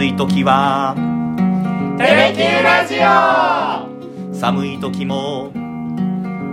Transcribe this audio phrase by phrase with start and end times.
[0.00, 0.94] 暑い時は。
[1.98, 4.34] テレキューラジオ。
[4.34, 5.52] 寒い時も。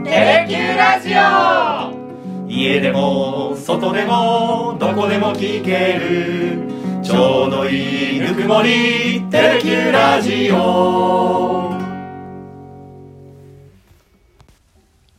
[0.03, 2.49] テレキューラジオ。
[2.49, 6.67] 家でも外でもどこでも聞ける。
[7.01, 9.23] ちょうどいいぬくもり。
[9.31, 11.71] テレキューラジオ。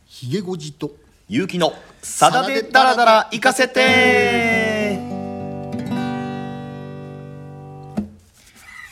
[0.05, 0.91] ひげごじと。
[1.27, 1.73] ゆうきの
[2.03, 4.58] さだでダラダラ行かせて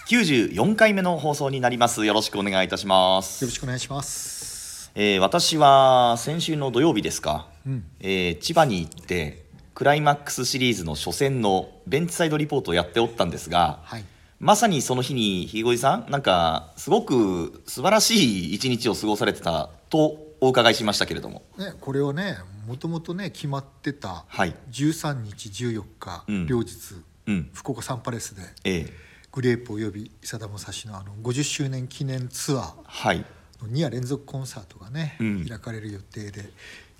[0.08, 2.06] 94回目の放送になります。
[2.06, 3.44] よろしくお願いいたします。
[3.44, 4.90] よろしくお願いします。
[4.96, 7.84] えー私は先週の土曜日ですか、うん。
[8.00, 9.44] えー千葉に行って
[9.76, 14.06] クライマックスシリーズの初戦のベンチサイドリポートをやっておったんですが、はい。
[14.40, 21.44] まさにその日にひげごじさんなんかすごく素晴らしい一日を過ごされてたとお伺いしましたけれども。
[21.58, 24.56] ねこれをねもともとね決まってたはい。
[24.72, 26.48] 13日14日、うん。
[26.48, 26.78] 両日
[27.26, 27.50] うん。
[27.54, 33.26] 福岡サンパレスでええグレープおよびさだまさしのあの50周年記念ツアーはい。
[33.62, 35.46] の2夜連続コンサートがね、うん。
[35.48, 36.50] 開かれる予定で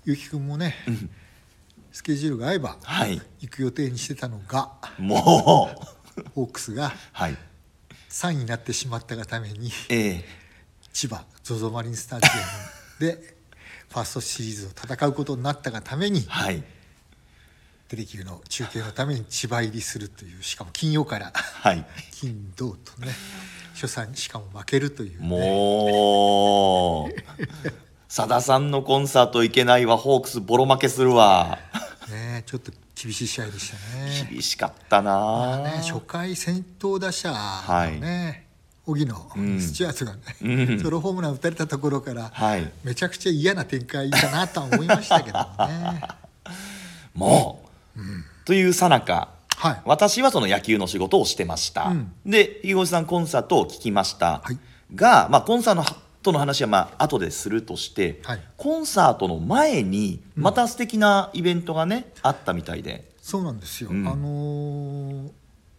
[0.04, 1.10] ゆうきくんもね、ん。
[1.92, 3.20] スケジュールが合えばはい。
[3.40, 5.70] 行く予定にしてたのがも
[6.16, 6.20] う。
[6.34, 7.36] ホークスがはい。
[8.10, 10.24] 3位になってしまったがためにええ。
[10.92, 12.30] 千葉 ZOZO マリンスタジア
[13.04, 13.36] ムで
[13.88, 16.62] ファーストシリーズを戦うことになったがためにはい
[17.88, 21.32] テレキューの中継のために千葉入りするというしかも金曜から。
[21.34, 21.84] はい。
[22.12, 23.08] 金土とね。
[23.74, 27.12] 初戦しかも負けるという、ね、もう
[28.08, 31.58] さださんのコンサート行けないわホークスボロ負けするわ。
[32.10, 34.28] ねちょっと厳しい試合でしたね。
[34.30, 35.12] 厳しかったな。
[35.12, 38.48] まあね初回先頭打者のね、
[38.84, 39.60] 荻野、うん。
[39.60, 40.80] スチュアートがね、うん。
[40.80, 42.72] ソロホームラン打たれたところから、はい。
[42.82, 46.02] めちゃくちゃ嫌な展開だなとは思いましたけどもね。
[47.14, 47.67] もう、
[48.44, 49.82] というさなかはい。
[49.84, 52.12] 私はその野球の仕事をしてました、うん。
[52.24, 54.58] でひごじさんコンサートを聞きました、はい。
[54.94, 58.42] が、まあ、コンサートの話はまあ後でするとして、はい。
[58.56, 63.10] コンサートの前にまた素敵なイベントがね、あったみたいで。
[63.20, 63.90] そうなんですよ。
[63.90, 64.06] うん。
[64.06, 65.30] あのー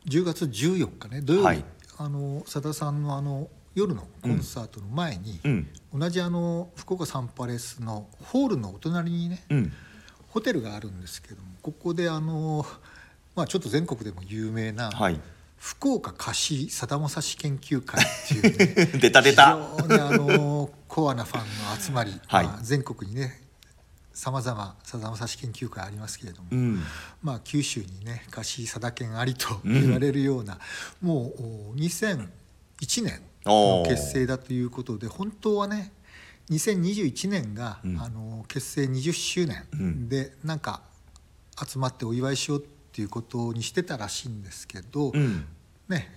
[0.08, 1.64] 10月14日ね土曜日、はい。
[1.98, 5.68] あのさださんのあの夜のコンサートの前に、うん。
[5.94, 9.74] 同じあの福岡サンパレスのホールのお隣にね、うん
[10.30, 12.66] ホテルがあるんですけどもここであの
[13.36, 15.20] まあちょっと全国でも有名な、はい。
[15.58, 19.58] 福岡貸しさだまさし研究会っていうね 出た出た。
[19.82, 22.46] 非常にあのコアなファンの集まり、はい。
[22.46, 23.42] まあ、全国にね
[24.14, 26.84] さまざまさだまさし研究会ありますけれども、うん。
[27.22, 30.60] まあ、九州にね貸しさだ研ありと言われるような、
[31.02, 32.28] もうお2001
[33.04, 35.92] 年の結成だということで本当はね
[36.50, 38.02] 2021年が、うん。
[38.02, 40.82] あの結成20周年で、なんか
[41.66, 45.46] 集まってお祝いしようっていうことにしてたらしいんですけど、うん。
[45.88, 46.10] ね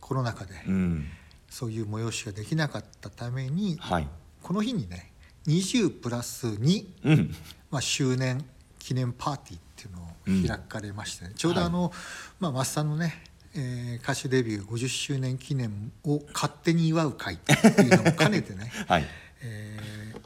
[0.00, 1.06] コロナ禍でうん。
[1.50, 4.08] そういう催しができなかったために、はい。
[4.42, 5.12] この日にね
[5.46, 7.34] 20プラス2、うん。
[7.70, 8.44] まあ、周年
[8.78, 11.92] 記念パーティーっていうのを開かれましてね、ちょうどあの、
[12.38, 13.22] まあ、増さんのね、
[13.54, 17.52] えー歌手デビュー50周年記念を勝手に祝う会って
[17.82, 19.04] いうのも兼ねてね、 はい
[19.42, 20.20] えー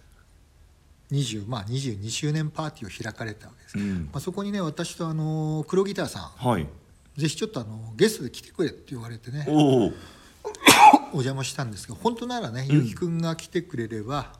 [1.12, 4.04] 20まあ、22周年パーティーを開かれたわけです、うん。
[4.12, 6.48] まあ、そこにね私とあの黒ギターさん。
[6.48, 6.66] はい。
[7.16, 9.46] ぜひちょっとあのゲストで来てくれって言われてね。
[9.48, 9.92] お
[11.12, 14.32] 邪魔したんですけど本当ならねゆうきくんが来てくれれば、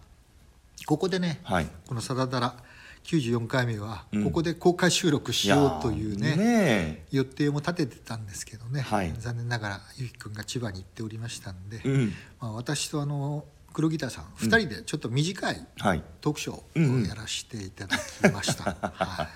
[0.87, 1.69] ここでね、はい。
[1.87, 2.63] この「さだだら」
[3.03, 4.25] 94回目はうん。
[4.25, 9.13] ここで公開収録しようというね,、やーね予定も立ててたんですけどね、はい。
[9.19, 12.13] 残念ながらゆうきくんが千葉に行っておりましたんで、うん。
[12.41, 16.03] まあ、私とあの黒ギターさん2人でちょっと短いはい。
[16.21, 19.29] トークシをやらせていただきました、 はい、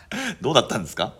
[0.42, 1.14] どうだったんですか？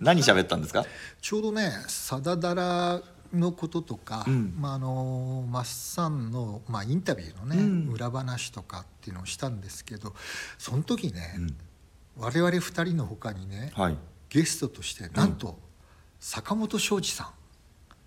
[0.00, 0.84] 何喋ったんですか？
[1.20, 4.54] ちょうどね「さだだら」のこととか、うん。
[4.58, 7.60] まあ、あのマッサンの、まあ、インタビューのね、う
[7.90, 7.92] ん。
[7.92, 10.14] 裏話とかっていうのをしたんですけど
[10.58, 11.56] その時ね、うん。
[12.16, 13.96] 我々2人の他にねはい。
[14.28, 15.58] ゲストとしてなんと、
[16.18, 17.30] 坂本庄司さん。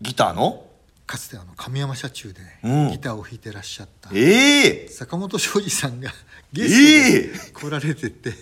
[0.01, 0.65] ギターの？
[1.05, 2.91] かつてあの神山社中でうん。
[2.91, 4.87] ギターを弾いてらっしゃった、ええ。
[4.87, 6.11] 坂本庄司さんが
[6.51, 6.67] ゲえ。
[6.69, 8.33] ストで来られてて、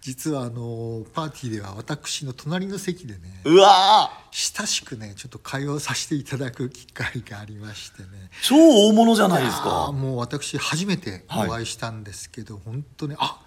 [0.00, 4.58] 実はあのパーティーでは私の隣の席でねうわー。
[4.60, 8.08] 親しくねちょっと会話をさせていただく機会がありましてね。
[8.42, 13.40] 超大物じゃないですやーかもう私初めてお会いしたんですけど、本当にあ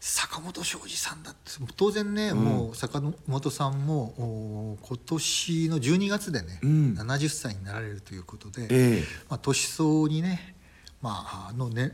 [0.00, 1.50] 坂本庄司さんだって。
[1.76, 6.94] 当然ね、もう坂本さんもお今年の12月でね、うん。
[6.98, 9.04] 70歳になられるということで、ええ。
[9.28, 10.54] まあ、年相にね,、
[11.02, 11.92] まあ、あのね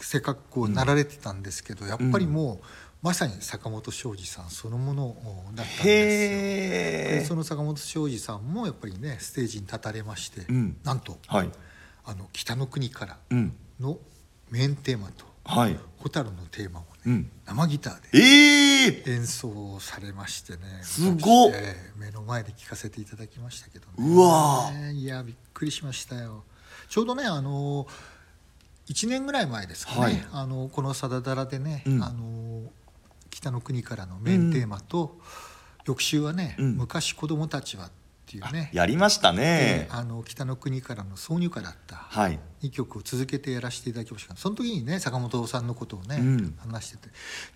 [0.00, 2.66] 背格好になられてたんですけど、やっぱりもう、
[3.02, 5.16] まさに坂本庄司さんそのもの
[5.54, 7.20] だったんですよ。
[7.22, 10.76] そその坂本庄司さんもやっぱりねステージに立たれまして、うん。
[10.84, 11.50] なんとはい。
[12.06, 13.54] あの北の国からうん。
[13.78, 13.98] の
[14.50, 15.78] メインテーマとはい。
[16.02, 17.30] 蛍のテーマをね、うん。
[17.46, 19.12] 生ギターでええ！
[19.12, 21.50] 演奏されましてねすごっ。
[21.50, 23.92] 私ええ目の前で聴かせていただきましたけどね。
[23.98, 24.92] うわー。
[24.92, 26.44] いやびっくりしましたよ。
[26.88, 27.86] ちょうどねあの
[28.88, 30.26] 1年ぐらい前ですかね、はい。
[30.32, 32.02] あのこの「さだだら」でね、うん。
[32.02, 32.62] あの
[33.30, 35.18] 北の国からのメインテーマと、
[35.86, 36.76] 翌週はね、うん。
[36.76, 38.03] 昔子供たちは」って
[38.36, 38.70] いうね。
[38.72, 39.88] やりましたね。
[39.90, 41.96] あの北の国からの挿入歌だった。
[41.96, 42.38] はい。
[42.62, 44.36] 2曲を続けてやらせていただきました。
[44.36, 46.54] その時にね坂本さんのことをね、うん。
[46.58, 47.08] 話してて。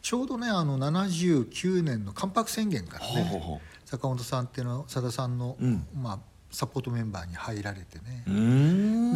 [0.03, 5.87] ちょうどねあの79年の関白宣言からね坂本さんっていうのはさださんの、うん。
[5.95, 6.19] まあ、
[6.51, 8.25] サポートメンバーに入られてね。
[8.27, 8.33] で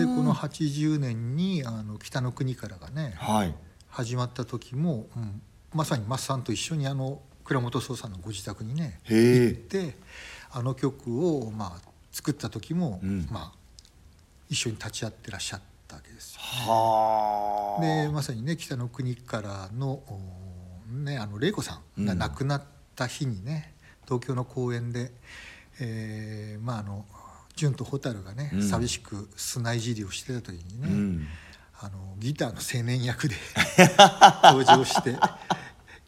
[0.06, 3.54] この80年にあの北の国からがねはい。
[3.88, 5.42] 始まった時も、うん
[5.74, 9.96] まさにマスさんと一緒にあの倉本壮さんのご自宅にね行って
[10.52, 13.26] あの曲を、まあ、作った時も、うん。
[13.30, 13.58] まあ、
[14.48, 16.40] 一緒に立ち会ってらっしゃったわけですよ。
[16.42, 17.80] はあ。
[17.80, 20.20] でまさにね北の国からのお
[20.92, 22.62] ねあの玲子さんが亡くなっ
[22.94, 25.10] た日にね、東京の公園で、
[25.80, 27.06] えーまああの
[27.54, 28.62] 純と蛍がね、うん。
[28.62, 31.26] 寂しく砂いじりをしてた時にね、うん。
[31.80, 33.34] あのギターの青年役で
[34.44, 35.16] 登場して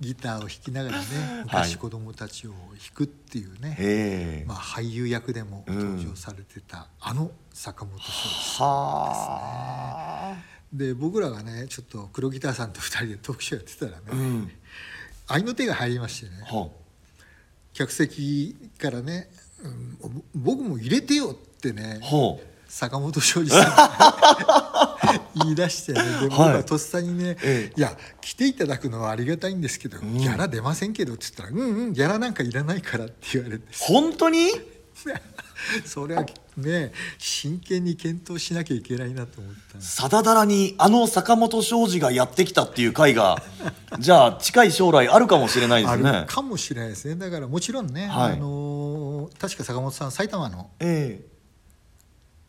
[0.05, 1.05] ギターを弾きながらね
[1.45, 2.59] 昔子供たちを弾
[2.95, 4.45] くっていうね、へえ。
[4.47, 10.37] まあ、俳優役でも登場されてた、あの坂本壮はあ。
[10.73, 14.51] で僕らがねちょっと黒ギターさんと2人でトークショーやってたらね、うん。
[15.27, 16.69] 合いの手が入りましてねは
[17.73, 19.29] 客席からね、
[19.63, 19.99] うん
[20.35, 22.01] ぼ僕も入れてよってね
[22.69, 24.94] 坂本庄司さんが
[25.37, 26.03] 言い出してね。
[26.03, 27.79] で僕はいはとっさにね、ええ。
[27.79, 30.19] いや来ていただくのはありがたいんですけど、ん。
[30.19, 33.65] ギャラ出ませんけど」って言ったら「うんうんギャラなんかいらないから」って言われて。
[33.79, 34.49] 本当に？
[35.85, 36.25] それは
[36.57, 39.81] ね真剣に検討しなきゃいけないなと思った。
[39.81, 43.43] さだだらにあの坂本庄司がやってきたっていう回が
[43.99, 47.17] じゃあ近い将来あるかもしれないであるすねかもしれないですね。
[47.17, 48.33] だからもちろんね、はい。
[48.35, 51.25] あのー確か坂本さん埼玉のえ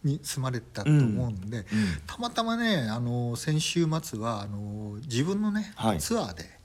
[0.06, 1.66] に住まれてたと思うんで、うん
[2.08, 6.00] たまたまね、あのー先週末はあのー自分のね、はい。
[6.00, 6.56] ツアーで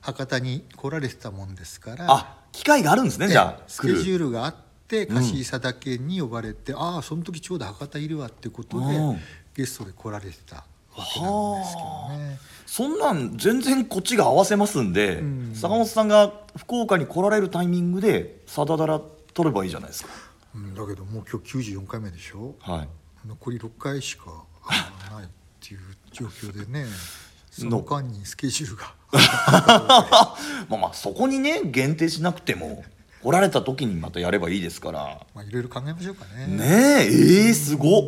[0.00, 4.54] 博多に来られてたもんですからあ機会があるんですねええじゃあスケジュールがあっ
[4.86, 5.16] てうん。
[5.16, 9.18] 貸伊佐岳に呼ばれて、ああその時ちょうど博多いるわってことで、うん。
[9.54, 10.64] ゲストで来られてたわ
[11.12, 12.38] けなんですけどね。
[12.64, 15.52] そんなん全然こっちが合わせますんで、うん。
[15.54, 19.00] 坂本さんが福岡に来られるタイミングでさだだら
[19.34, 20.10] 取ればいいじゃないですか
[20.58, 22.54] うん、だけどもう今日94回目でしょ？
[22.60, 22.88] はい。
[23.26, 24.24] 残り6回しか
[24.64, 25.28] あないっ
[25.60, 25.80] ていう
[26.12, 26.86] 状況でね
[27.50, 28.94] その間にスケジュールが。
[30.68, 32.84] まあまあそこにね限定しなくても
[33.22, 35.26] 来られた時にまたやればいいですから。
[35.34, 36.46] まあいろいろ考えましょうかね。
[36.46, 36.64] ね
[37.04, 38.02] えええすごっ。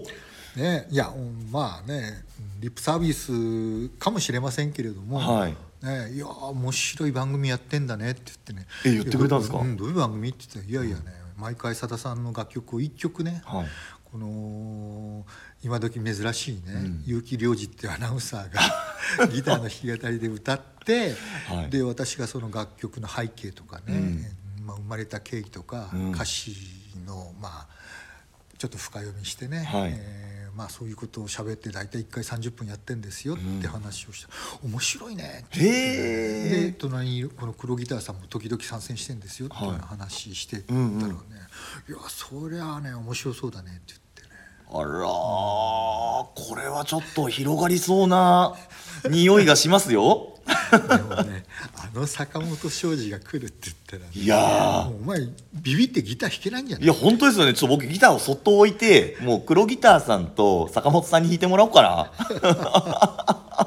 [0.57, 2.25] ねいやうんまあね
[2.61, 5.57] リップサービスかもしれませんけれども、はい。
[5.83, 8.67] ね、いや面白い番組やってんだねって言ってね。
[8.85, 9.57] え言ってくれたんですか？
[9.59, 10.29] いやどうどういう番組？
[10.29, 13.67] って言ったらいやいやね毎回さださんの楽曲を1曲ね、はい。
[14.13, 15.25] この
[15.63, 17.05] 今時珍しいね、うん。
[17.07, 21.15] 結城良二っていうアナウンサーが ギターの弾き語りで歌って、
[21.49, 21.71] はい。
[21.71, 23.83] で私がその楽曲の背景とかね、
[24.59, 24.67] うん。
[24.67, 26.11] まあ、生まれた経緯とか、うん。
[26.13, 26.55] 歌詞
[27.07, 27.69] のまあ
[28.59, 29.93] ちょっと深読みしてね、はい。
[29.95, 34.29] えーまあ、そういうことを喋って大体1回30分やってんですよって話をした、
[34.65, 35.59] 面白いねって。
[35.61, 40.89] で隣にいるこの黒ギターさんも時々参戦してんですよって話してたらね、
[41.89, 44.29] いやそりゃあね面白そうだねって言ってね。
[44.73, 48.55] あらーこれはちょっと広がりそうな
[49.09, 50.37] 匂いがしますよ。
[50.40, 50.40] で
[50.79, 51.45] もね
[51.77, 55.21] あの坂本庄司が来るって言ったらね、いやお前
[55.55, 56.83] ビビってギター弾けないんじゃない？
[56.83, 57.55] ーいや本当ですよね。
[57.55, 62.13] ちょっと僕ギターをそっと置いてもう黒ギターさんと坂本さんに弾いてもらおうかな。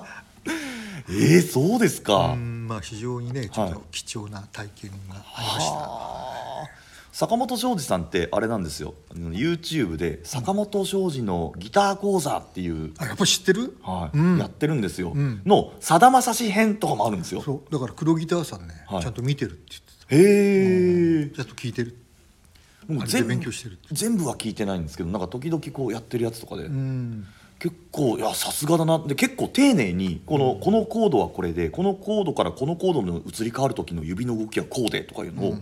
[1.09, 3.73] えー、そうですか、うんまあ非常にねちょっはい。
[3.73, 6.82] と貴重な体験がありました、はあ
[7.13, 8.95] 坂本庄司さんってあれなんですよ。
[9.13, 14.17] YouTube で「坂本庄司のギター講座」っていう、あやっぱ知ってる、はい。
[14.17, 14.37] うん。
[14.39, 15.43] やってるんですよ、うん。
[15.45, 17.43] のさだまさし編とかもあるんですよ。
[17.43, 17.71] そう。
[17.71, 19.03] だから黒ギターさんね、はい。
[19.03, 19.61] ちゃんと見てるって
[20.09, 21.25] 言ってへえ。
[21.27, 21.95] たちゃんと聞いてる。
[22.87, 23.89] もうあれで勉強してるって。
[23.91, 27.27] 全部は聞いてないんですけどなんか時々こうやってるやつとかで、うん。
[27.59, 28.97] 結構いやさすがだな。
[28.97, 35.57] で結構丁寧にこの,、このコードはこれでこのコードからこのコードの移り変わる時の指の動きはこうでとかいうのを、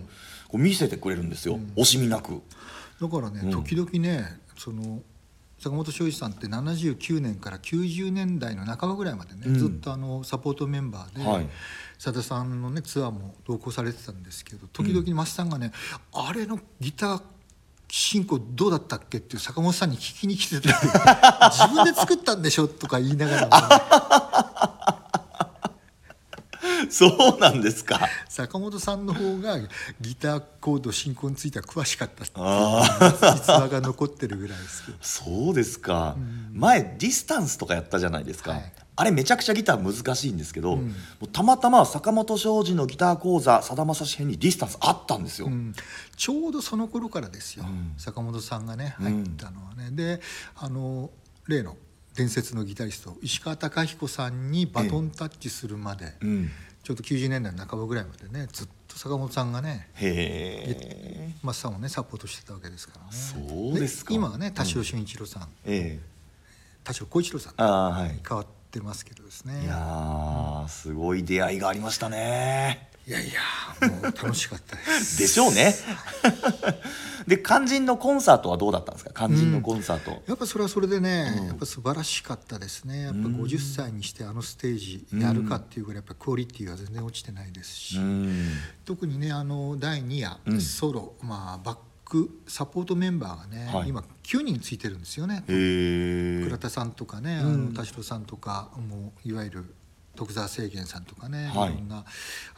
[0.52, 2.42] こう見せてくれるんですよ、惜しみなく。
[3.00, 3.50] だからね、うん。
[3.50, 5.00] 時々ねその
[5.58, 9.54] 坂本庄司さんって79年から90年代の半ばぐらいまでね、うん。
[9.58, 11.48] ずっとあのサポートメンバーで、はい。
[11.98, 15.72] さださんのねツアーも同行されてたんですけど時々マスさんがね、
[16.12, 17.22] あれのギター
[17.88, 20.70] 進行どうだったっけっていう坂本さんに聞きに来てた
[21.50, 25.01] 自分で作ったんでしょとか言いながらもね、
[26.92, 28.00] そうなんですか。
[28.28, 29.58] 坂本さんの方が
[30.00, 32.46] ギターコード進行については詳しかったっていう。
[32.46, 34.98] あ実話が残ってるぐらいですけど。
[35.00, 36.16] そうですか、
[36.52, 38.72] 前ディスタンスとかやったじゃないですか、はい。
[38.94, 40.94] あれめちゃくちゃギター難しいんですけど、うん。
[41.32, 45.74] たまたま坂本庄司のギター講座さだまさし編にディスタンスあったんですよ、うん。
[46.16, 47.94] ちょうどその頃からですよ、うん。
[47.96, 50.20] 坂本さんがねうん入ったのはね、で
[50.56, 51.10] あの
[51.48, 51.76] 例の
[52.14, 56.50] 伝説のギタリスト石川貴彦さんにバトンタッチするまで、うん
[56.82, 61.30] ちょうど90年代の半ばぐらいまでねずっと坂本さんがねへえ。
[61.42, 63.12] マッサンをねサポートしてたわけですからね。
[63.12, 64.12] そうですか。
[64.14, 66.00] 今はね田代俊一郎さん、え
[66.84, 68.20] 田代浩一郎さんえああはい。
[68.28, 69.62] 変わってますけどですね。
[69.64, 75.18] いやーすごい出会いがありましたねいやいやもう楽しかったです。
[75.18, 75.74] でしょうね。
[77.26, 79.12] で肝心のコンサートはどうだったんですか？
[79.14, 81.46] 肝心のコンサート、やっぱそれはそれでね、うん。
[81.46, 83.02] やっぱ素晴らしかったですね。
[83.02, 88.48] やっぱうん50歳にしてあのステージやるかっていうぐらいやっぱクオリティが全然落ちてないですし、うん。
[88.84, 90.60] 特にねあの第2夜、うん。
[90.60, 93.88] ソロ、まあ、バックサポートメンバーがね、はい。
[93.88, 95.42] 今9人ついてるんですよね。
[95.46, 97.66] 倉田さんとかね、あうん。
[97.70, 99.74] の田代さんとかもういわゆる
[100.14, 101.74] 徳澤清源さんとかね、はい。
[101.74, 102.04] い、ろんな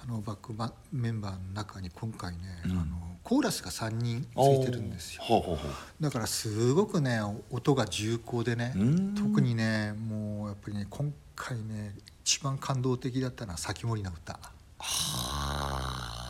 [0.02, 2.70] あのバックバメンバーの中に今回ね、うん。
[2.72, 2.84] あの
[3.22, 5.22] コーラスが3人ついてるんですよ。
[5.22, 6.02] ほうほうほう。
[6.02, 7.20] だからすごくね
[7.50, 9.14] 音が重厚でねうん。
[9.14, 11.94] 特にねもうやっぱりね今回ね
[12.24, 14.38] 一番感動的だったのは「先森の歌」は
[14.78, 16.24] あ。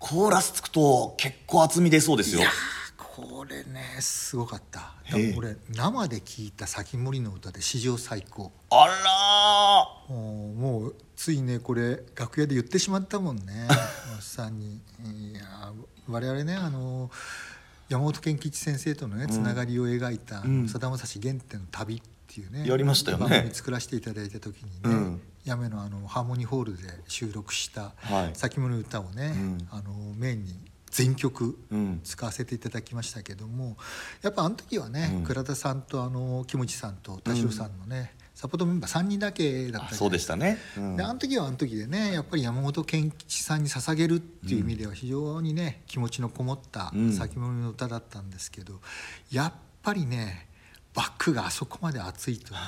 [0.00, 2.40] コーラスつくと結構厚み出そうですよ
[3.20, 4.94] これねすごかった。
[5.36, 8.50] 俺生で聴いた先森の歌で史上最高。
[8.70, 8.86] あ
[10.08, 13.68] らもうついねこれ楽屋で言ってしまったもんね。
[14.16, 14.80] 松 さんに。
[15.04, 15.72] いや
[16.08, 17.10] 我々ねあの
[17.88, 20.68] 山本健吉先生とのねつながりを描いたうん。
[20.68, 23.28] さだまさし原点の旅っていうねやりましたよね。
[23.28, 25.20] 番組作らせていただいた時にね、うん。
[25.44, 29.68] やめのあのハーモニーホールで収録したはい「先物の歌」をね、うん。
[29.70, 32.00] あのメインに全曲うん。
[32.04, 33.76] 使わせていただきましたけども
[34.22, 35.24] やっぱあの時はね、うん。
[35.24, 40.96] 倉田さんとあの木持さんと田代さんのね、サポートメンバー3人だけだったそうでしたね、うん。
[40.96, 47.12] であの時はあの時でねやっぱり山本健吉さんに捧げるっていう意味では非常にね気持ちのこもったうん。
[47.12, 48.80] 先物の歌だったんですけど、
[49.30, 50.48] やっぱりね
[50.94, 52.60] バックがあそこまで熱いとね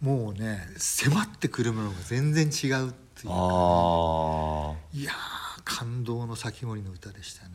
[0.00, 7.54] もうね迫ってくるものが全然違うっていうあいやー感動の先森の歌でしたね。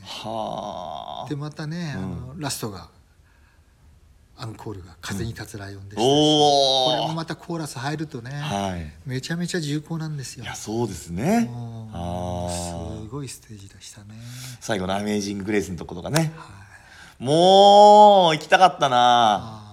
[1.30, 2.04] でまたね、うん。
[2.04, 2.90] あのラストが
[4.40, 8.94] アンコールが「風に立つライオン」でしたし、おおこれもまたコーラス入るとね、はい。
[9.06, 10.44] めちゃめちゃ重厚なんですよ。
[10.44, 11.46] いやそうですね。
[11.46, 11.50] す
[11.94, 14.16] あごいステージでしたね。
[14.60, 16.34] 最後の「アメージング・グレイス」のとことかね。
[16.36, 16.54] は
[17.20, 17.24] い。
[17.24, 19.64] もう行きたかったな。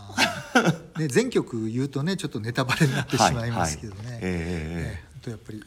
[0.99, 4.13] ね、全曲言うとねちょっとネタバレになってしまいますけどね、はい。
[4.13, 4.21] はい。
[4.23, 5.63] えええええ本当やっぱり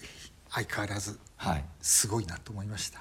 [0.49, 1.63] 相変わらずはい。
[1.81, 2.99] すごいなと思いました。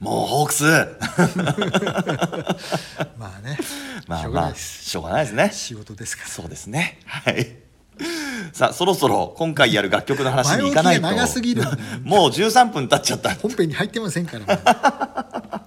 [0.00, 0.64] もうホークス。
[3.18, 3.58] まあね。
[4.06, 5.34] まあまあしょうがないです。
[5.34, 5.50] ね。
[5.52, 6.28] 仕事ですから。
[6.28, 7.00] そうですね。
[7.06, 7.56] はい。
[8.52, 11.02] さあそろそろ今回やる楽曲の話に行かないと。
[11.02, 11.62] 長すぎる。
[11.62, 13.34] んだよもう13分経っちゃった。
[13.34, 14.46] 本編に入ってませんから、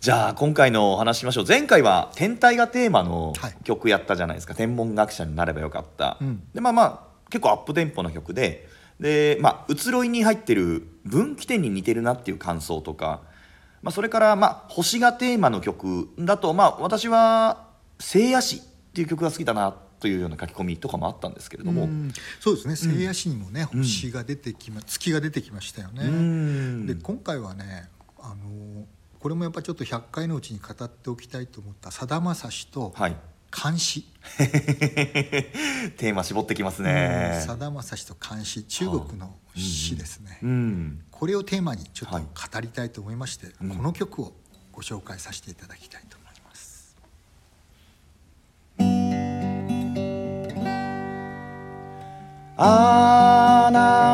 [0.00, 1.44] じゃあ今回のお話しましょう。
[1.46, 3.54] 前回は天体がテーマのはい。
[3.62, 6.42] 曲やったじゃないですか、天文学者になればよかった、うん。
[6.52, 8.68] でまあまあ結構アップテンポの曲で
[9.00, 13.22] でまあ移ろいに入ってる分岐点に似てるなっていう感想とか、
[13.82, 17.66] まあ、それからまあ星がテーマの曲だとまあ私は
[17.98, 18.60] 「聖夜詩」っ
[18.94, 22.12] ていう曲が好きだなというような書き込みとかもあったんですけれども、うん。
[22.38, 22.76] そうですね。
[22.76, 26.86] 聖夜詩にもね、星が出てきま月が出てきましたよね、うん。
[26.86, 27.88] で今回はね
[28.20, 28.86] あの
[29.18, 33.16] これもやっぱちょっと100回のうちに語っておきたいと思ったさだまさしとはい
[33.62, 34.02] 監視。
[35.96, 37.42] テーマ絞ってきますね。
[37.46, 41.04] さだまさしと監視中国の詩ですね、うん。
[41.10, 42.24] これをテーマにちょっとはい。
[42.24, 43.76] 語りたいと思いまして、うん。
[43.76, 44.32] この曲を
[44.72, 46.96] ご紹介させていただきたいと思います。
[52.56, 54.13] あな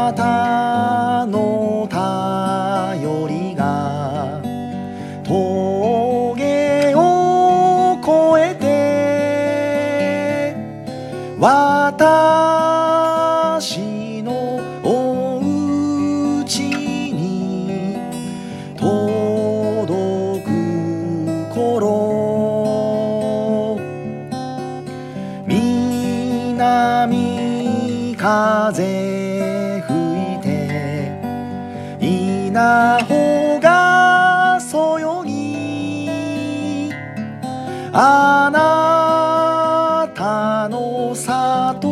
[37.93, 41.89] あなたの里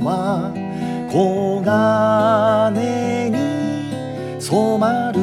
[0.00, 0.52] は
[1.10, 5.20] 黄金に染まる。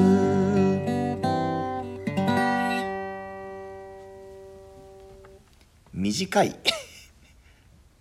[5.94, 6.56] 短い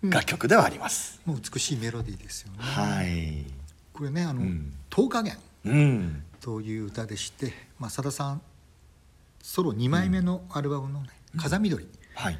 [0.01, 2.57] 楽曲ではあります、もう美しいメロディーですよね。
[2.59, 3.45] はい。
[3.93, 4.73] これねあの、うん。
[4.89, 6.23] 10日弦うん。
[6.41, 8.41] という歌でして、まあ、さださん
[9.43, 11.85] ソロ2枚目のアルバムのね「風緑」
[12.15, 12.39] はい。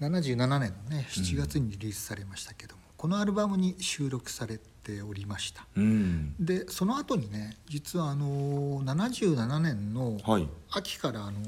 [0.00, 5.66] 77年のね7月にリリースされましたけども、このアルバムに収録されておりました。
[5.76, 6.34] うん。
[6.40, 10.48] でその後にね実はあの77年のはい。
[10.70, 11.40] 秋からあの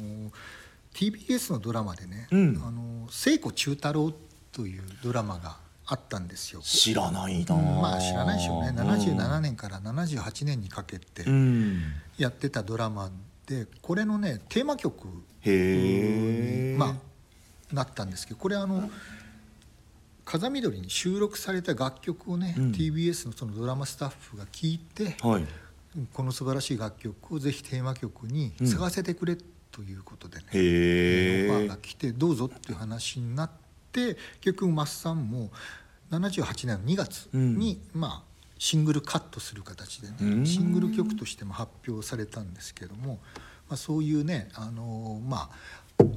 [0.93, 2.63] TBS のドラマでね「うん。
[2.63, 4.13] あの聖子中太郎」
[4.53, 6.61] というドラマがあったんですよ。
[6.61, 8.69] 知らないな、うんまあ知らないでしょうね。
[8.69, 11.83] うん77年から78年にかけてうん。
[12.19, 13.11] やってたドラマ
[13.51, 15.09] でこれのねテーマ曲
[15.41, 16.87] へえま
[17.73, 18.89] あなったんですけどこれあの
[20.25, 22.71] 風見鶏に収録された楽曲をね、うん。
[22.71, 25.47] TBS のそのドラマスタッフが聴いて、はい。
[26.13, 29.37] この素晴らしい楽曲をぜひテーマ曲に探せてくれ
[29.73, 33.51] ということでね、へえオファーが来てどうぞっていう話になっ
[33.91, 35.51] て結局マスさんも
[36.13, 38.30] 78年の2月に、まあ
[38.61, 40.47] シングルカットする形でね、うん。
[40.47, 43.19] シングル曲としても発表されたんですけども、
[43.69, 45.51] まあ、そういうねあのーまあ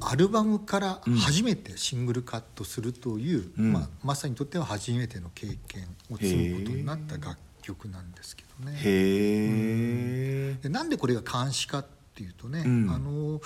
[0.00, 3.72] アルバムから初めてシングルカットするという、うん。
[3.72, 8.76] まあ、マスにとっては初めての経験を積むことになった楽曲なんですけどね。
[8.76, 12.90] へえでなんでこれが監視かっていうとね、うん。
[12.90, 13.40] あの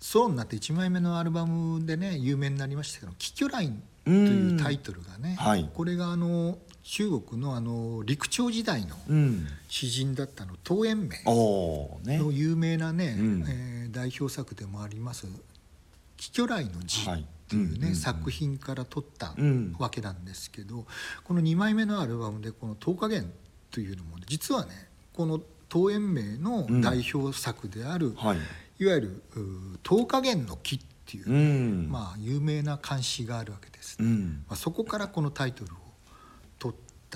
[0.00, 5.70] ソロになって1枚目のアルバムでね有名になりましたけど「キキョライン」というタイトルがね、はい。
[5.72, 9.46] これがあの中国のあの陸朝時代のうん。
[9.68, 13.44] 詩人だったの東延明の有名なね、うん。
[13.48, 15.26] えー代表作でもあります
[16.16, 17.20] 「キキョライの字」はい。
[17.20, 17.94] っていうね、うんうんうん。
[17.94, 19.76] 作品から取ったうん。
[19.78, 20.86] わけなんですけど、
[21.24, 23.32] この2枚目のアルバムでこの「10日弦」
[23.70, 28.38] というのも実はねこの東延明の代表作である、はい。
[28.78, 31.88] いわゆるうー10日弦の木っていう、うん。
[31.90, 34.44] まあ有名な漢詩があるわけですね、うん。
[34.48, 35.81] まあ、そこからこのタイトルを取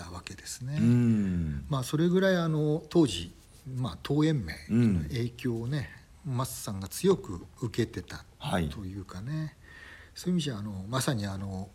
[0.02, 0.76] ったわけですね。
[0.78, 1.64] うん。
[1.68, 3.32] まあそれぐらいあの当時、
[3.76, 4.94] まあ、東延明うん。
[4.94, 5.90] の影響をね、
[6.24, 8.68] マスさんが強く受けてたはい。
[8.68, 9.56] というかね、
[10.14, 11.68] そういう意味じゃあのまさにあの、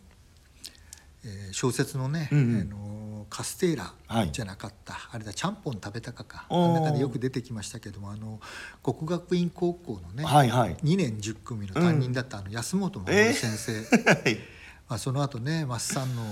[1.24, 2.60] えー小説のね、うんうん。
[2.60, 4.32] あのカステーラはい。
[4.32, 8.40] じゃなかった、あれだちゃんぽん食べたかかあの中でよく出てきましたけどもあの
[8.82, 10.76] 国学院高校のね、はいはい。
[10.76, 13.72] 2年10組の担任だったあの安本守えー先生、
[14.04, 14.38] はい
[14.88, 16.22] まあ、その後ねマスさんの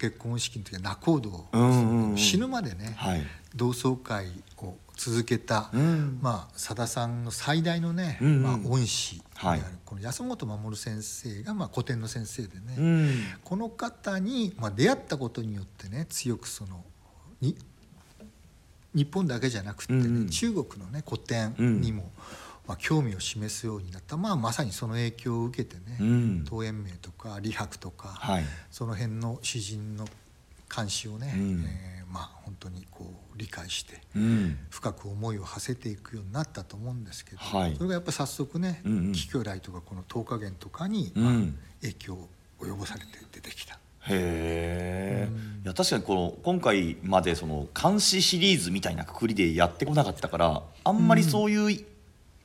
[0.00, 2.16] 結婚式の時は仲人を、うんうんうん。
[2.16, 3.22] 死ぬまでね、はい。
[3.54, 6.18] 同窓会を続けた、うん。
[6.22, 8.42] まあ、さださんの最大のね、うんうん。
[8.42, 13.10] まあ、恩師である、はいこの安本守先生が、まあ、古典の先生でね、うん。
[13.44, 16.82] この方に、まあ、出会ったことによってね強くその
[17.40, 17.56] に
[18.94, 20.16] 日本だけじゃなくてね、うん。
[20.16, 22.10] うん中国のね古典にも、
[22.70, 26.44] まあ、興味を示すようになった、まあ、まさにその影響を受けてね、うん。
[26.48, 28.44] 東延明とか李白とか、はい。
[28.70, 30.06] その辺の詩人の
[30.68, 31.64] 漢詩をね、うん。
[31.66, 34.58] えーまあ本当にこう理解してうん。
[34.68, 37.74] 深く思いを馳せていくようになったと思うんですけど、はい。
[37.74, 41.24] それがやっぱ早速ねうんうん「貴巨来」とかこの「十日弦」とかに、うん。
[41.24, 41.34] まあ
[41.82, 42.28] 影響を
[42.60, 43.74] 及ぼされて出てきた。
[43.74, 43.78] へ
[44.08, 45.62] え、うん。
[45.64, 51.89] いや確かにこの今回までその監視シリーズみたいなくくりでやってこなかったからあんまりそういううん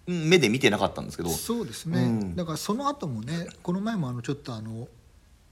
[0.08, 2.36] 目で見てなかったんですけど、そうですね、うん。
[2.36, 4.88] だからその後もねこの前もあのちょっとあの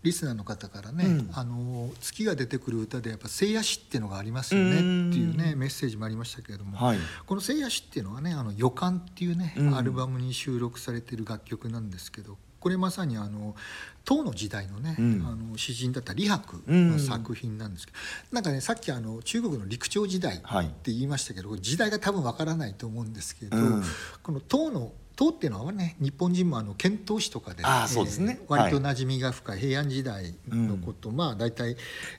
[0.04, 1.30] リスナーの方からね、うん。
[1.34, 5.10] あの月が出てくる歌でやっぱ「聖夜詩」っていうのがありますよねうん。
[5.10, 6.98] っていうねメッセージもありましたけれども、はい。
[7.26, 9.76] この「聖夜詩」っていうのはね「あの予感」っていうね、うん。
[9.76, 13.56] アルバムに収録されている楽曲なんですけどこれまさにあの
[14.06, 15.26] 唐の時代のね、うん。
[15.28, 17.98] あの詩人だった李白の作品なんですけど、
[18.32, 23.84] なんかねさっきあの中国の陸朝時代ってはい言いましたけど、これ時代が多分わからないと思うんですけど、うん。
[24.24, 28.40] この唐の唐っていうのはね日本人もあの遣唐使とかであーそうですね。
[28.42, 28.94] えー割とはい。
[28.94, 31.76] 馴染みが深い平安時代のこと、まあ大体、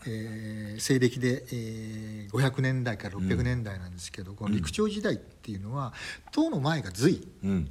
[0.07, 5.93] えー西暦で、えー500年代から600年代なんですけど、この陸朝時代っていうのは
[6.33, 7.27] 唐の前が隋。
[7.43, 7.71] うん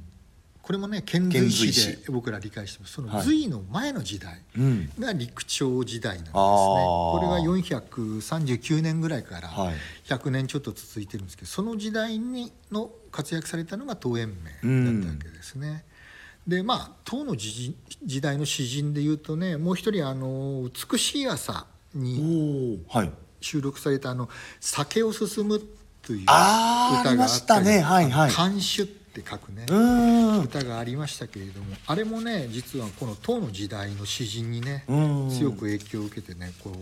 [0.64, 1.86] これもね遣隋使使。
[1.90, 2.94] で僕ら理解してます。
[2.94, 3.22] そのはい。
[3.22, 4.90] 隋の前の時代うん。
[4.98, 9.74] が陸朝時代なんですね、これが439年ぐらいからはい。
[10.06, 15.84] 100年ちょっと続いてるんですけどその時代にの活躍されたのが東延明だったわけですね。
[16.46, 22.80] でまあ唐の時時代の詩人でいうとねもう一人あの「美しい朝」おに
[23.40, 24.28] 収録されたあの
[24.60, 25.60] 「酒を進む」
[26.02, 27.80] という歌があったたね。
[27.80, 28.30] はいはい。
[28.30, 29.66] 漢酒ってって書くね。
[29.68, 30.42] うーん。
[30.42, 35.30] 歌がありましたけれどもあれもね実はこの唐の時代の詩人にねうん。
[35.30, 36.72] 強く影響を受けてねこ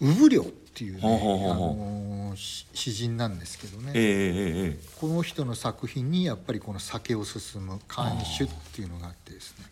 [0.00, 9.66] う産領っていうねあの詩人なんですけどね、えええええこの人の作品にやっぱりこの酒を進む漢酒っていうのがあってですね。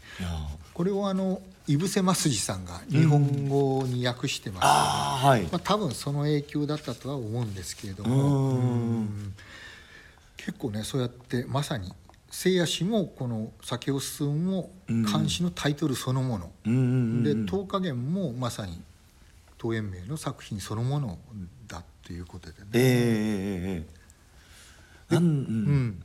[0.72, 5.42] これをあの井伏正治さんが日本語に訳してます、ああはい。
[5.42, 8.52] まあ、多分その影響だったとは思うんですけれどうも。
[8.54, 8.58] ーん。
[8.58, 9.34] うん
[10.44, 11.92] 結構ねそうやってまさに
[12.30, 14.70] 聖夜氏もこの「酒を進む」も
[15.10, 16.94] 漢詩のタイトルそのもの、うんうんうんう
[17.30, 17.44] ん。
[17.44, 18.80] で東華源もまさに
[19.60, 21.18] 東円明の作品そのもの
[21.68, 22.68] だっていうことでね。
[22.74, 23.86] ええ
[25.10, 25.32] えなん、ううん。
[25.88, 26.02] ん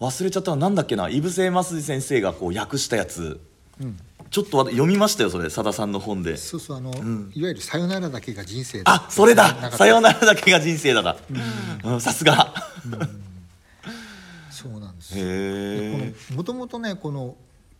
[0.00, 1.08] 忘れちゃったのなんだっけな？
[1.08, 3.38] 井伏正治先生がこう訳したやつ。
[3.80, 3.98] うん。
[4.30, 5.48] ちょっとわ読みましたよそれ。
[5.50, 6.36] さださんの本で。
[6.36, 7.30] そうそうあの、ん。
[7.34, 9.70] いわゆる「さよならだけが人生だ」あそれだ。
[9.70, 11.16] さよなならだけが人生だだ
[11.84, 12.00] うん。
[12.00, 12.52] さすが。
[12.90, 13.23] そう
[15.12, 16.32] です。
[16.32, 17.36] もともとねこの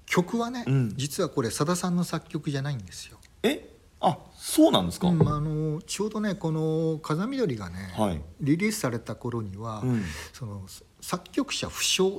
[0.07, 0.93] 曲はね、うん。
[0.97, 3.19] 実はこれさださんの作曲じゃないんですよ。
[3.43, 3.71] え？
[4.01, 8.21] あそうなんですか、うんあのちょうどねこの「風見鶏」がね、はい。
[8.41, 10.03] リリースされた頃には、うん。
[10.33, 10.67] その
[11.01, 12.19] 作曲者不詳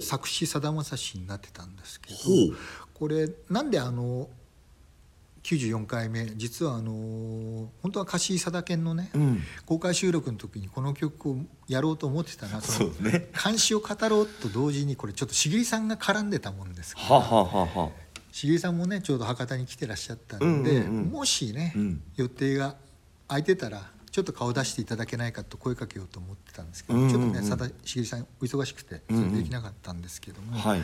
[0.00, 2.18] 作詞さだまさしになってたんですけど
[2.92, 4.28] これなんであの
[5.44, 6.26] 94回目。
[6.36, 9.42] 実はあの本当は貸井さだけんのね、うん。
[9.66, 11.36] 公開収録の時にこの曲を
[11.68, 13.30] やろうと思ってたなそのね。
[13.44, 16.96] 監視を語ろうと同時にこれちょっと茂さんが絡んでたもんです。
[16.96, 17.80] からはあはあはあ。
[17.80, 17.90] はあ
[18.32, 21.10] 茂さんもねちょうど博多に来てらっしゃったんで、うんうんうん。
[21.10, 22.02] もしね、うん。
[22.16, 22.74] 予定が
[23.28, 23.82] 空いてたら
[24.14, 27.18] ちょっと顔出していただけないかと声かけようと思ってたんですけど、うんうんうん。
[27.18, 30.80] ちょっとね佐田茂さんお忙しくてそれできなかったんですけども、はい。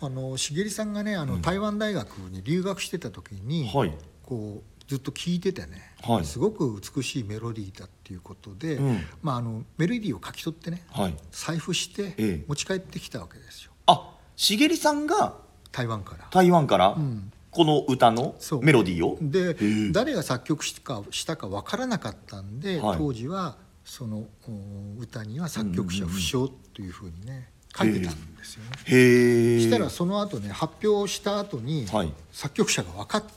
[0.00, 3.92] あの茂さんがねあの、台湾大学に留学してた時に、はい。
[4.24, 6.24] こうずっと聴いててね、はい。
[6.24, 8.98] すごく美しいメロディーだっていうことで、うん。
[9.22, 11.16] まあ、あのメロディーを書き取ってねはい。
[11.30, 12.44] 財布してええ。
[12.48, 13.70] 持ち帰ってきたわけですよ。
[13.86, 15.36] あ茂里さんが
[15.70, 16.26] 台湾から。
[16.32, 16.88] 台湾から？
[16.88, 19.92] んこの歌のメロディーを、でえ。
[19.92, 22.98] 誰が作曲したかしたか分からなかったんで、はい。
[22.98, 28.70] 当時はそのお歌には作曲者不詳というふうにね書いてたんですよね。
[28.86, 29.60] へえ。
[29.60, 33.28] したらその後ね発表した後に、はい作曲者が分かって。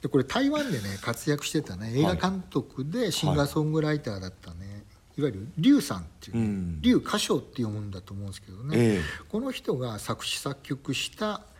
[0.02, 4.84] でこれ台湾でね活躍してたね映画監督でシンガーソングライターだったね、
[5.18, 6.82] い、わゆる劉さんっていうね、うん。
[6.82, 9.02] 劉歌唱っていうもんだと思うんですけどね、ええ。
[9.28, 11.42] この人が作詞作曲した「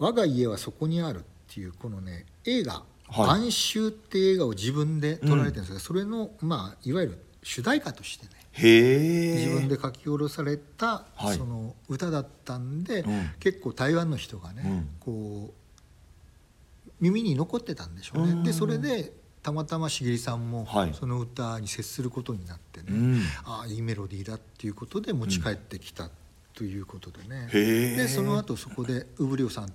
[0.00, 3.26] 我が家はそこにある」っていうこのね映画「はい。
[3.28, 11.36] 晩秋」っていう映画を自分で撮られてるんですけど、それのまあいわゆる主題歌としてね自分で書き下ろされたはい。
[11.36, 13.30] その歌だったんで、うん。
[13.38, 14.88] 結構台湾の人がね、うん。
[15.00, 18.32] こう耳に残ってたんでしょうね。
[18.32, 18.42] うん。
[18.42, 20.94] でそれでたまたま茂さんもはい。
[20.94, 23.22] その歌に接することになってね、うん。
[23.44, 26.10] ああいいメロディーだっていうことで持ち帰ってきた
[26.52, 29.72] ということでね、でその後そこで産良さん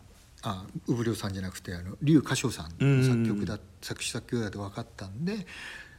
[0.47, 5.47] あ産良さんじゃなくてあの劉歌唱さんうんの作曲だ、作詞作曲だと分かったんで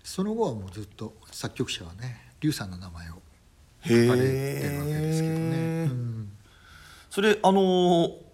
[0.04, 5.56] その後はもうずっと作曲者はね劉さんの名前を書かれてるわけですけどね。
[5.85, 6.28] うん。
[7.11, 8.26] それあのー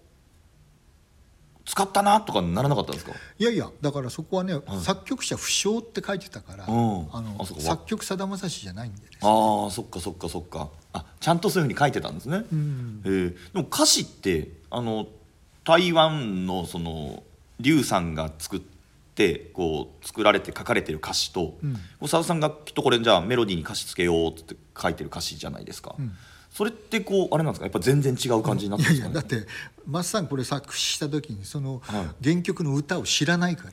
[1.65, 3.13] 使ったなとかならなかったんですか？
[3.39, 7.07] いやいやだからそこはね、作曲者不詳って書いてたから、うん。
[7.13, 9.07] あのあ作曲さだまさしじゃないんでね。
[9.21, 10.69] ああそっかそっかそっか。
[10.91, 13.01] あちゃんとそういうふうに書いてたんですね、うん。
[13.05, 13.09] え。
[13.09, 15.07] ーでも歌詞ってあの
[15.63, 17.23] 台湾のその
[17.59, 18.61] 劉さんが作っ
[19.15, 21.73] てこう作られて書かれてる歌詞とうん。
[22.01, 26.11] 佐田さんがきっとこれじゃあメロディーに歌詞つけようって書いてる歌詞じゃないですか、ん。
[26.51, 27.65] それってこうあれなんですか？
[27.65, 29.47] やっぱ全然違う感じになってね、やいやだって
[29.87, 32.23] 松さんこれ作詞した時にそのはい。
[32.31, 33.69] 原曲の歌を知らないから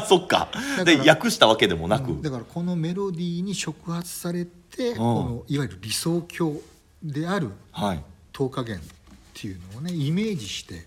[0.00, 0.50] です、 そっか。
[0.76, 4.96] らで訳したわけでもなく、だからこのメロディーに触発されて、ん。
[4.96, 6.60] このいわゆる理想郷
[7.02, 8.02] であるはい。
[8.36, 8.84] 東華源
[9.38, 10.82] っていうのをねイメージしてへ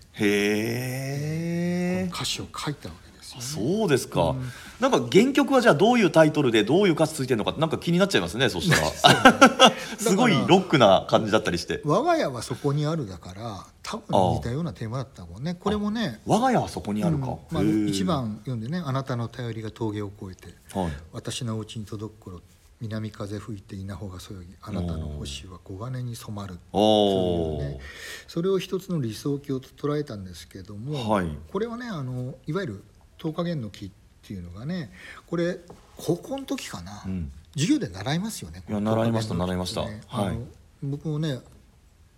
[2.04, 2.10] え。
[2.12, 3.78] 歌詞を書いたわけですよ、ね。
[3.78, 4.34] そうですか、
[4.78, 9.72] なんか原曲はじゃあどういうタイトルでどういう歌詞ついてるのかってなんか気になっちゃいますね そしたら。
[9.98, 11.80] すごいロックな感じだったりして。
[11.86, 15.54] 我が家はそこにあるだから多分似たようなテーマだったもんね。
[15.54, 17.38] これもね我が家はそこにあるか、うん。
[17.50, 20.92] まあ、一番読んでね「あなたの頼りが峠を越えて、はい。
[21.12, 22.42] 私のうちに届く頃
[22.82, 27.60] 南風吹いて稲穂がそよぎあなたの星は黄金に染まる」おー。
[27.60, 27.80] そういうね。
[28.26, 31.28] それを一つの理想郷と捉えたんですけども、はい。
[31.52, 32.84] これはねあのいわゆる
[33.18, 33.90] 十日源の木っ
[34.26, 34.92] ていうのがね
[35.28, 35.60] これ
[35.96, 37.30] 高校の時かな、うん。
[37.54, 39.82] 授業で習いますよねいやこの習いました習いました。
[39.82, 40.00] はい。
[40.08, 40.44] あの
[40.82, 41.38] 僕もね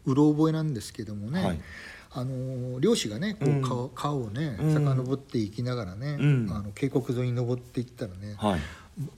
[0.07, 1.61] うろ覚えなんですけどもね、はい。
[2.17, 3.61] あの漁師がねこうん。
[3.61, 4.73] う川,、川をねうん。
[4.73, 6.51] 遡っていきながらね、うん。
[6.51, 8.61] あの渓谷沿いに登っていったらね、はい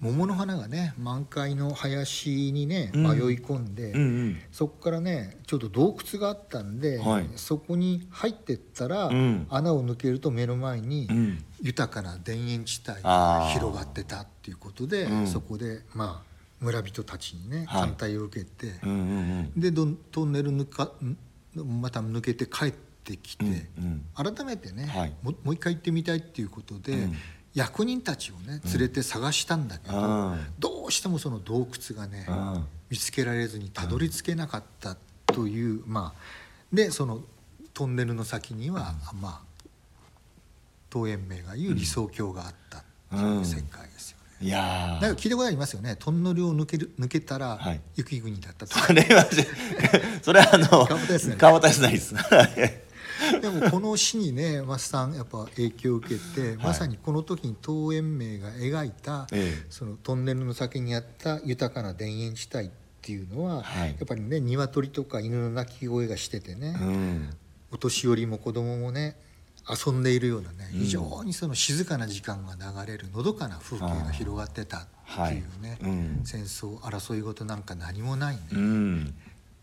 [0.01, 3.03] 桃の花がね満開の林にねうん。
[3.03, 4.39] 迷い込んで、うんうん。
[4.51, 7.29] そこからねちょっと洞窟があったんで、はい。
[7.37, 9.47] そこに入ってったら、うん。
[9.51, 11.45] 穴を抜けると目の前にうん。
[11.61, 15.27] 豊かな田園地帯が広がってたっていうことで、うん。
[15.27, 17.81] そこでまあ村人たちにねはい。
[17.83, 19.61] 反対を受けて、うんうんうん。
[19.61, 21.17] でどんトンネル抜かん
[21.81, 22.71] また抜けて帰っ
[23.05, 24.33] てきて、うんうん。
[24.35, 25.15] 改めてね、はい。
[25.23, 27.17] ももう一回行ってみたいっていうことで、うん
[27.57, 30.03] 役人たちをね連れて探したんだけど、う
[30.35, 30.47] ん。
[30.59, 32.67] どうしてもその洞窟がね、うん。
[32.91, 36.21] 見つけられずにたどり着けなかったという、まあ
[36.71, 37.23] でその
[37.73, 39.41] トンネルの先には、まあ
[40.93, 44.47] 東園名が言う理想郷があったっていう世界ですよね。
[44.47, 45.03] いやー。
[45.03, 45.97] なんか聞いたことありますよね。
[45.99, 47.81] トンネルを抜ける抜けたらはい。
[47.95, 49.27] 雪国だったとか、それは
[50.23, 50.87] それはあの
[51.39, 51.91] 川端康成。
[51.91, 52.86] ですはい
[53.41, 56.57] でもこの詩にね増さんやっぱ影響を受けて、い。
[56.57, 59.67] まさにこの時に東園名が描いた、ええ。
[59.71, 62.71] そのトンネルの先にあった豊かな田園地帯っ
[63.03, 63.91] ていうのは、はい。
[63.91, 67.31] やっぱりね鶏とか犬の鳴き声がしててね、うん。
[67.73, 69.17] お年寄りも子供もね
[69.69, 70.81] 遊んでいるようなねうん。
[70.81, 75.79] 非常にその静かな時間が流れるのどかな風景が広がってたっていうね、
[76.25, 79.13] 戦争争い事なんか何もないね、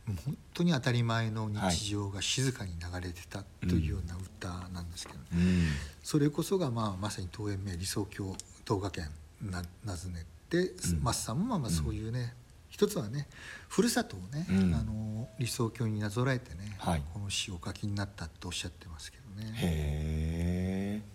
[0.06, 5.70] 本当に当たり前の日常が静かに流れてたというような歌なんですけど、うん。
[6.04, 8.36] それこそが、まあ、まさに東園名理想郷
[8.68, 9.10] 東賀県
[9.42, 10.26] な名付ね。
[10.50, 11.04] て、うん。
[11.04, 12.34] マスさんもまあまあそういうね、
[12.70, 13.28] 一つはね
[13.70, 14.74] ふるさとをね、うん。
[14.76, 17.04] あの理想郷になぞらえてね、はい。
[17.14, 19.54] この詩をお書きになったっておっしゃってますけどね。
[19.56, 21.14] へえ。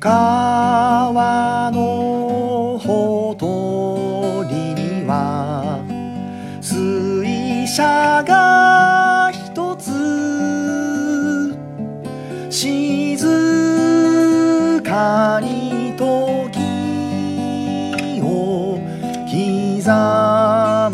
[0.00, 1.97] 川の
[7.68, 9.92] 車が一つ
[12.50, 13.18] 静
[14.82, 16.58] かに時
[18.22, 18.80] を
[19.26, 19.36] 刻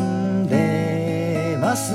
[0.03, 1.95] んでます。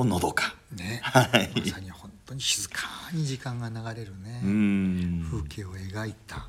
[0.00, 0.54] ものどか。
[0.72, 1.00] ね。
[1.02, 1.50] はい。
[1.60, 5.28] まさに本当に静かに時間が流れるね、うん。
[5.30, 6.48] 風景を描いた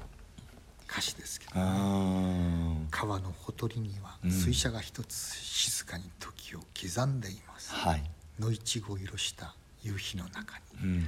[0.90, 2.76] 歌詞ですけど、あー。
[2.90, 4.32] 川のほとりにはうん。
[4.32, 8.04] 水車が一つ静かに時を刻んでいます、はい、
[8.40, 11.02] 野いちご色した夕日の中に。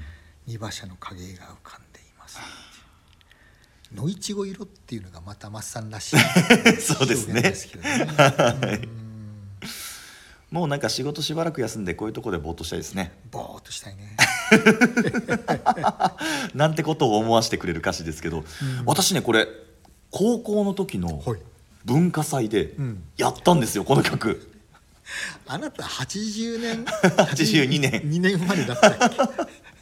[0.50, 2.40] う馬車の影が浮かんでいます。
[3.96, 6.18] 野いちご色っていうのがまたマッサンらしい。
[6.82, 7.42] そうですね。
[7.42, 8.82] ですけどね。
[8.84, 9.03] う ん
[10.54, 13.12] もうなんか仕事しばらく休んでこういうところでぼーっとしたいですね。
[13.32, 14.16] ぼーっとしたいね。
[16.54, 18.44] なんてことを思わせてくれる歌詞ですけど、
[18.86, 19.48] 私ねこれ
[20.12, 21.40] 高校の時のはい。
[21.86, 23.04] 文化祭でうん。
[23.18, 24.52] やったんですよこの曲。
[25.48, 27.92] あなた80年？82年。
[28.08, 29.18] 2年生まれだったっけ？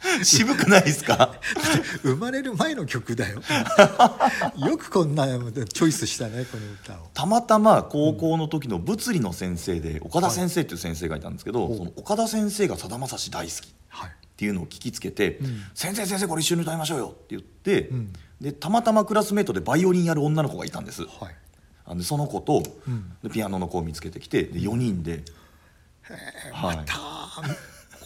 [0.24, 1.34] 渋くないですか？
[2.02, 3.40] 生まれる前の曲だよ。
[4.66, 7.08] よくこんなチョイスしたねこの歌を。
[7.14, 11.78] たまたま高校の時の物理の先生で岡田先生っていう先生がいたんですけど、はい。
[11.78, 14.10] その岡田先生がさだまさし大好きっはい。
[14.36, 15.62] ていうのを聞きつけて「うん。
[15.74, 18.12] 先生先生これ一緒に歌いましょうよ」って言って、うん。
[18.40, 21.02] でたまたまクラスメートでバイオリンやる女の子がいたんです。
[21.02, 21.34] はい。
[21.84, 23.12] あでその子と、うん。
[23.22, 25.22] でピアノの子を見つけてきてで4人で、
[26.52, 26.94] はいまた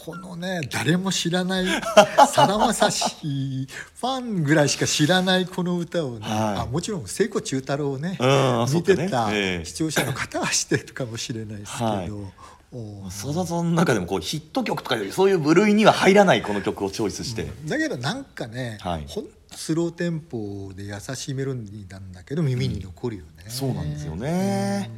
[0.07, 1.65] このね誰も知らない
[2.31, 3.67] さだまさし
[3.99, 6.31] ファンぐらいしか知らないこの歌をね、はい。
[6.61, 9.65] あもちろん聖子中太郎をねうん見てたええ。
[9.65, 12.09] 視聴者の方は知ってるかもしれないですけど、はい。
[12.09, 13.11] おー。
[13.11, 19.05] さださんの中でもこうヒット曲とかよりそういう部類には入らないこの曲をチョイスして、だけどなんかね、はい。
[19.09, 24.89] ほんとスローテンポで優しいメロディーなんだけど耳に残るよね、そうなんですよね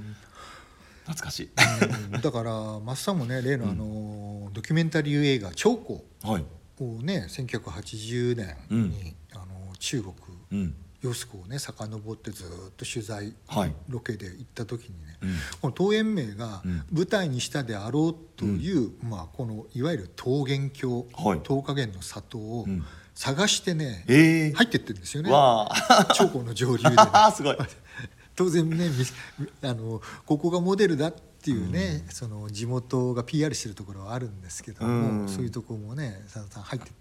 [1.09, 1.49] 懐かしい、
[2.13, 2.21] うん。
[2.21, 5.71] だから松さんもね例のあの、ドキュメンタリー映画「長
[6.23, 6.45] 江はい」
[6.79, 9.15] をね1980年に、うん。
[9.33, 10.13] あの中国
[10.51, 10.75] うん。
[11.01, 13.73] 揚子をね遡ってずっと取材、はい。
[13.87, 15.29] ロケで行った時にね、うん。
[15.61, 16.83] この桃園名がうん。
[16.91, 21.41] 舞台にしたであろうという、まあ、このいわゆる桃源郷、はい。
[21.47, 22.85] 桃花源の里をうん。
[23.15, 25.29] 探してね、ええ入ってってるんですよね。
[25.29, 26.95] 長江の上流で、ね、
[27.35, 27.57] すごい
[28.39, 35.29] 当然ねみ あのここがモデルだっていうね、その地元が PR してるところはあるんですけども、うん。
[35.29, 36.91] そういうところもね佐田さん入って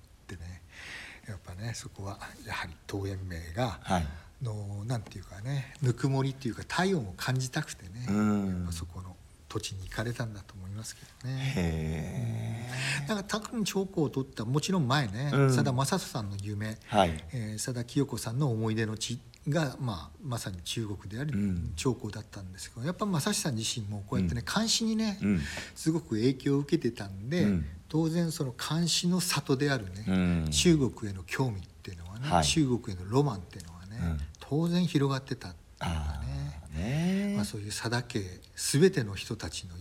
[1.29, 4.07] やっぱねそこはやはり東園名が、はい。
[4.43, 8.47] のなんていうかねぬくもりっていうか体温を感じたくてね、うん。
[8.47, 9.17] やっぱそこの
[9.49, 11.53] 土地に行かれたんだと思いますけどね。
[11.57, 12.69] へ
[13.09, 15.49] だから多分長江を取ったもちろん前ねうん。
[15.49, 17.25] 佐田正人さんの夢、えはい。
[17.33, 21.73] えー佐田清子さんの思い出の地が、まあ、まさに中国であり、うん。
[21.77, 25.41] 長江だったんですけどやっぱ正志さん自身もこうやってね、監視にね、うん。
[25.75, 27.67] すごく影響を受けてたんで、うん。
[27.89, 30.13] 当然その監視の里であるね、う
[30.49, 30.49] ん。
[30.51, 32.45] 中国への興味っていうのはね、はい。
[32.45, 34.19] 中国へのロマンっていうのはね、うん。
[34.41, 37.35] 当然広がってたっていうあかね。
[37.39, 38.21] まあ、そういう佐田家
[38.57, 39.75] 全ての人たちの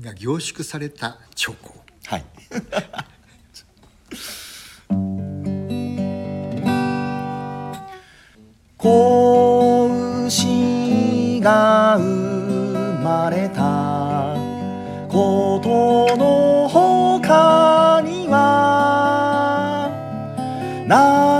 [0.00, 1.56] 夢が凝縮された長江
[2.08, 2.24] はい
[8.86, 9.88] 子
[10.26, 14.36] 牛が生まれた。
[15.08, 19.90] ことのほかには
[20.86, 21.35] 何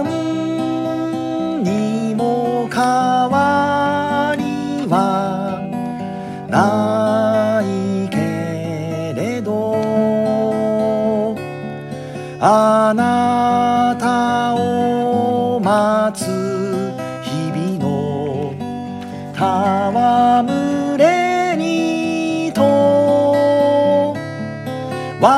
[25.28, 25.32] 私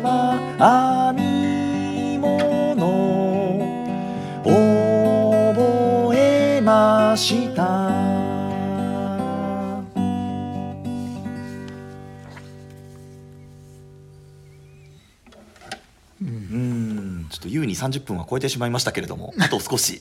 [0.00, 0.38] は
[1.16, 2.76] 編み物
[4.44, 7.88] 覚えました。
[16.20, 17.26] うん。
[17.28, 20.00] ちょっと優に30分は超えてしまいましたけれどもあと少し、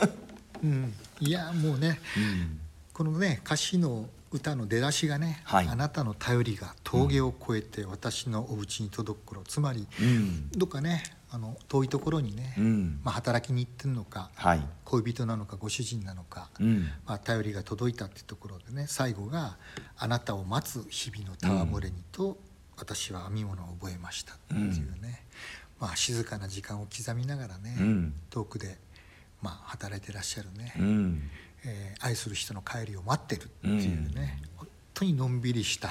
[0.64, 2.58] うん、いやもうねうん。
[2.94, 5.68] このね歌詞の歌の出だしがね、はい。
[5.68, 10.50] あなたの頼りが峠を越えて私のお家に届く頃、つまりうん。
[10.50, 13.00] どっかねあの遠いところにね、うん。
[13.02, 14.66] まあ、働きに行ってるのかはい。
[14.84, 16.88] 恋人なのかご主人なのか、うん。
[17.06, 19.56] まあ、頼りが届いたってところでね最後が
[19.98, 22.38] 「あなたを待つ日々の戯れにと、
[22.76, 25.24] 私は編み物を覚えました」っていうね、
[25.80, 28.14] まあ、静かな時間を刻みながらね、うん。
[28.30, 28.78] 遠くで、
[29.42, 31.30] まあ、働いてらっしゃるね、うん
[31.64, 35.90] えー愛する人の帰りを待ってるっていうね、本当にのんびりした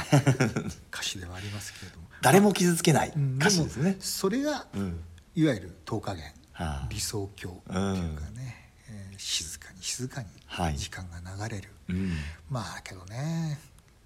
[0.91, 3.91] 歌詞ではありますけれども、誰も傷つけないうん歌詞ですね。
[3.91, 4.99] もそれが、うん。
[5.35, 6.17] いわゆる10日間、
[6.53, 6.87] はあ。
[6.89, 10.73] 理想郷っていうかね、えー静かに静かはい。
[10.73, 12.11] に時間が流れる、うん。
[12.49, 13.59] まあけどね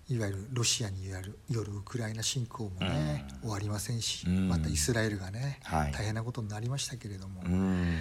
[0.10, 4.49] いわゆるロシアによるよるウクライナ侵攻もね、終わりませんし、うん。
[4.49, 5.91] またイスラエルがね、はい。
[5.93, 7.99] 大変なことになりましたけれども、うん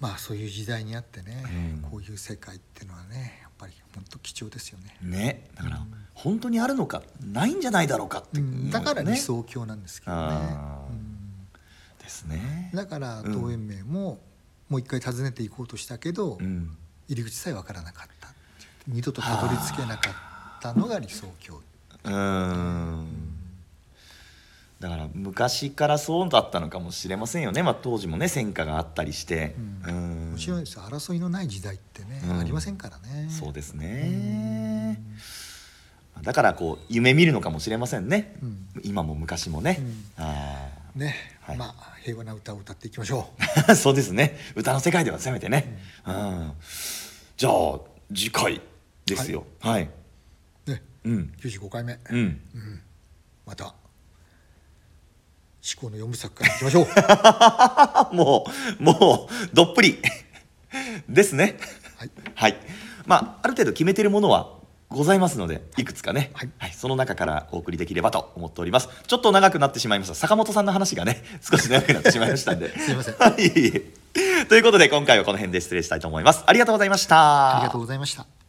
[0.00, 1.44] まあそういう時代にあってね、
[1.82, 1.90] うん。
[1.90, 4.96] こういう世界っていうのはねやっぱり本当貴重ですよね。
[5.02, 5.48] ね。
[5.54, 5.80] だから
[6.14, 8.70] 本当にあるのかないんじゃないだろうかって、うん。
[8.70, 10.56] だからね理想郷なんですけどね。
[12.02, 12.70] ですね。
[12.74, 14.18] だから東園名も
[14.68, 16.76] もう一回訪ねていこうとしたけど、うん。
[17.08, 18.28] 入り口さえ分からなかった
[18.86, 20.10] 二度とたどり着けなか
[20.58, 21.60] ったのが理想郷。
[22.04, 23.29] うん
[24.80, 29.94] だから昔からそうだったのかもしれませんよね、まあ、当時もね戦火があったりして、うん。
[29.94, 30.32] うん。
[30.32, 30.72] もちろんです。
[30.74, 32.38] よ争いのない時代ってね、うん。
[32.38, 33.28] ありませんからね。
[33.28, 34.98] そうですね。
[36.22, 38.68] だからこう夢見るのかもしれませんね、うん。
[38.82, 39.80] 今も昔もね、
[40.18, 40.24] うん。
[40.24, 41.56] あね、はい。
[41.58, 44.38] まあ平和な歌を歌っていきましょー そうですね。
[44.54, 46.52] 歌の世界ではせめてね、うん。
[47.36, 47.80] じゃあ
[48.14, 48.62] 次回
[49.04, 49.44] ですよ。
[49.60, 49.90] はい、
[50.66, 50.70] う。
[50.70, 51.34] ね、うん。
[51.38, 52.40] 95回目、うん。
[53.44, 53.74] また
[55.62, 56.86] 思考の4部作からいきましょう。
[56.96, 58.46] あ も
[58.78, 59.98] うもうどっぷり。
[61.08, 61.58] ですね。
[61.96, 62.56] はい、はい。
[63.06, 65.84] まあある程度決めてるものはございますのでい。
[65.84, 66.72] くつかね、はい。
[66.72, 68.88] その中からお送りできればと思っております。
[69.06, 70.14] ちょっと長くなってしまいました。
[70.14, 72.72] 坂本さんの話がね少し長くなってしまいましたんで。
[72.78, 73.14] すいません。
[73.14, 74.46] はい。
[74.48, 76.42] ということで今回はこの辺で失礼したいと思います。
[76.46, 77.56] ありがとうございました。
[77.56, 78.39] ありがとうございました。